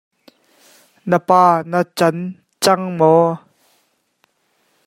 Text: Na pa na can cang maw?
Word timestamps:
Na 1.09 1.17
pa 1.27 1.41
na 1.71 1.79
can 1.97 2.17
cang 2.63 2.85
maw? 2.97 3.23